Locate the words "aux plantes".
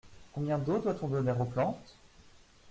1.39-1.95